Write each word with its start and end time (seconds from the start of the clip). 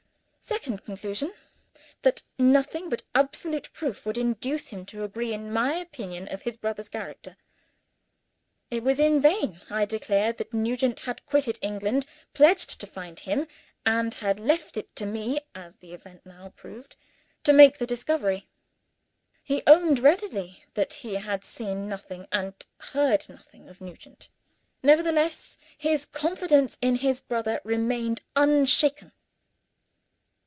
Second 0.43 0.83
conclusion, 0.83 1.33
that 2.01 2.23
nothing 2.37 2.89
but 2.89 3.03
absolute 3.15 3.71
proof 3.71 4.05
would 4.05 4.17
induce 4.17 4.67
him 4.67 4.85
to 4.87 5.03
agree 5.05 5.31
in 5.31 5.53
my 5.53 5.75
unfavorable 5.79 5.81
opinion 5.87 6.27
of 6.29 6.41
his 6.41 6.57
brother's 6.57 6.89
character. 6.89 7.37
It 8.69 8.83
was 8.83 8.99
in 8.99 9.21
vain 9.21 9.61
I 9.69 9.85
declared 9.85 10.37
that 10.37 10.53
Nugent 10.53 11.01
had 11.01 11.25
quitted 11.25 11.57
England 11.61 12.05
pledged 12.33 12.81
to 12.81 12.87
find 12.87 13.19
him, 13.21 13.47
and 13.85 14.13
had 14.15 14.41
left 14.41 14.75
it 14.75 14.93
to 14.97 15.05
me 15.05 15.39
(as 15.55 15.77
the 15.77 15.93
event 15.93 16.25
now 16.25 16.49
proved) 16.49 16.97
to 17.45 17.53
make 17.53 17.77
the 17.77 17.87
discovery. 17.87 18.49
He 19.43 19.61
owned 19.67 19.99
readily 19.99 20.65
that 20.73 20.91
he 20.95 21.15
had 21.15 21.45
seen 21.45 21.87
nothing, 21.87 22.27
and 22.31 22.53
heard 22.91 23.29
nothing, 23.29 23.69
of 23.69 23.79
Nugent. 23.79 24.27
Nevertheless 24.83 25.55
his 25.77 26.05
confidence 26.05 26.77
in 26.81 26.95
his 26.95 27.21
brother 27.21 27.61
remained 27.63 28.23
unshaken. 28.35 29.13